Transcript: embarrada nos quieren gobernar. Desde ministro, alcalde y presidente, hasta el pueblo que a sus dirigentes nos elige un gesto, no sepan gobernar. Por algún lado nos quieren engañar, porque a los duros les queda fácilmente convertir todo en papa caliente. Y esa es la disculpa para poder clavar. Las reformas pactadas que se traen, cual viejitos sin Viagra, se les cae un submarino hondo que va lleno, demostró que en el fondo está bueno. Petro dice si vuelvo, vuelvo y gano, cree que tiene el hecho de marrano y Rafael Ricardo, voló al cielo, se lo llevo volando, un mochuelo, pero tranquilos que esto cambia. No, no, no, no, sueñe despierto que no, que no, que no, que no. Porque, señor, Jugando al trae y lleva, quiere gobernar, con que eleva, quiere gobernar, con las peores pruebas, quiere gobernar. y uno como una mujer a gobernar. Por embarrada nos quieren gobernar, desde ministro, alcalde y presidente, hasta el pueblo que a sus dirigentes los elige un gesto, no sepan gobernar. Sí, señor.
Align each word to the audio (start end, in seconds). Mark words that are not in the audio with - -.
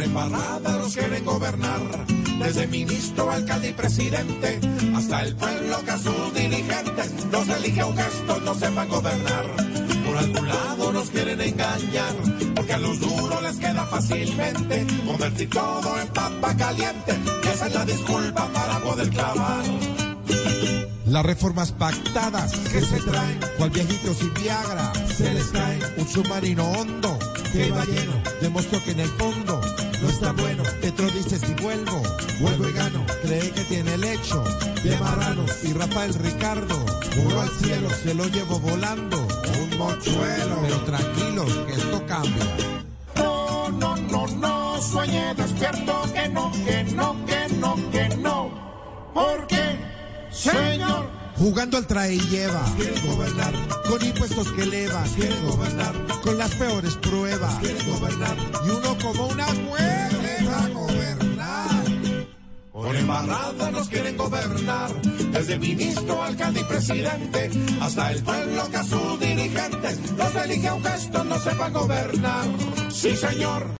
embarrada 0.00 0.78
nos 0.78 0.94
quieren 0.94 1.24
gobernar. 1.24 1.80
Desde 2.42 2.66
ministro, 2.66 3.30
alcalde 3.30 3.70
y 3.70 3.72
presidente, 3.72 4.60
hasta 4.94 5.22
el 5.22 5.34
pueblo 5.36 5.84
que 5.84 5.90
a 5.90 5.98
sus 5.98 6.34
dirigentes 6.34 7.26
nos 7.32 7.48
elige 7.48 7.84
un 7.84 7.96
gesto, 7.96 8.40
no 8.40 8.54
sepan 8.54 8.88
gobernar. 8.88 9.46
Por 10.06 10.16
algún 10.16 10.48
lado 10.48 10.92
nos 10.92 11.10
quieren 11.10 11.40
engañar, 11.40 12.14
porque 12.54 12.72
a 12.74 12.78
los 12.78 13.00
duros 13.00 13.42
les 13.42 13.56
queda 13.56 13.86
fácilmente 13.86 14.86
convertir 15.06 15.50
todo 15.50 16.00
en 16.00 16.08
papa 16.08 16.56
caliente. 16.56 17.18
Y 17.44 17.48
esa 17.48 17.66
es 17.66 17.74
la 17.74 17.84
disculpa 17.84 18.48
para 18.52 18.78
poder 18.80 19.08
clavar. 19.10 19.64
Las 21.06 21.24
reformas 21.24 21.70
pactadas 21.72 22.52
que 22.72 22.80
se 22.80 23.00
traen, 23.00 23.38
cual 23.56 23.70
viejitos 23.70 24.18
sin 24.18 24.34
Viagra, 24.34 24.92
se 25.16 25.32
les 25.32 25.46
cae 25.46 25.78
un 25.96 26.08
submarino 26.08 26.68
hondo 26.72 27.18
que 27.52 27.70
va 27.70 27.84
lleno, 27.84 28.12
demostró 28.40 28.82
que 28.84 28.90
en 28.90 29.00
el 29.00 29.08
fondo 29.10 29.60
está 30.16 30.32
bueno. 30.32 30.62
Petro 30.80 31.10
dice 31.10 31.38
si 31.38 31.52
vuelvo, 31.62 32.02
vuelvo 32.40 32.68
y 32.68 32.72
gano, 32.72 33.04
cree 33.22 33.50
que 33.50 33.64
tiene 33.64 33.94
el 33.94 34.04
hecho 34.04 34.42
de 34.82 34.96
marrano 34.98 35.44
y 35.62 35.72
Rafael 35.74 36.14
Ricardo, 36.14 36.84
voló 37.22 37.40
al 37.42 37.50
cielo, 37.50 37.90
se 37.90 38.14
lo 38.14 38.26
llevo 38.26 38.58
volando, 38.58 39.18
un 39.20 39.78
mochuelo, 39.78 40.58
pero 40.62 40.80
tranquilos 40.80 41.52
que 41.66 41.72
esto 41.74 42.06
cambia. 42.06 42.46
No, 43.16 43.68
no, 43.70 43.96
no, 43.96 44.26
no, 44.26 44.82
sueñe 44.82 45.34
despierto 45.34 46.02
que 46.14 46.28
no, 46.30 46.52
que 46.64 46.84
no, 46.84 47.26
que 47.26 47.54
no, 47.54 47.90
que 47.90 48.16
no. 48.16 48.50
Porque, 49.12 49.78
señor, 50.30 51.10
Jugando 51.38 51.76
al 51.76 51.86
trae 51.86 52.14
y 52.14 52.20
lleva, 52.20 52.64
quiere 52.76 52.98
gobernar, 53.02 53.52
con 53.86 54.02
que 54.44 54.64
eleva, 54.64 55.02
quiere 55.14 55.34
gobernar, 55.40 55.94
con 56.22 56.36
las 56.36 56.54
peores 56.56 56.94
pruebas, 56.96 57.54
quiere 57.54 57.82
gobernar. 57.84 58.36
y 58.66 58.70
uno 58.70 58.98
como 59.02 59.28
una 59.28 59.46
mujer 59.46 60.10
a 60.54 60.68
gobernar. 60.68 61.84
Por 62.70 62.96
embarrada 62.96 63.70
nos 63.70 63.88
quieren 63.88 64.18
gobernar, 64.18 64.90
desde 65.32 65.58
ministro, 65.58 66.22
alcalde 66.22 66.60
y 66.60 66.64
presidente, 66.64 67.50
hasta 67.80 68.12
el 68.12 68.22
pueblo 68.22 68.70
que 68.70 68.76
a 68.76 68.84
sus 68.84 69.20
dirigentes 69.20 70.12
los 70.12 70.34
elige 70.34 70.70
un 70.70 70.84
gesto, 70.84 71.24
no 71.24 71.38
sepan 71.38 71.72
gobernar. 71.72 72.44
Sí, 72.90 73.16
señor. 73.16 73.66